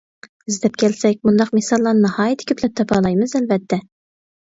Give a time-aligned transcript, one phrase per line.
[0.51, 3.79] ئىزدەپ كەلسەك، مۇنداق مىساللارنى ناھايىتى كۆپلەپ تاپالايمىز، ئەلۋەتتە.